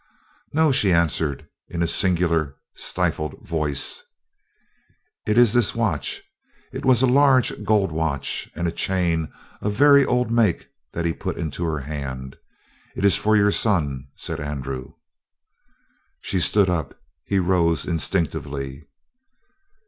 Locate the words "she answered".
0.71-1.47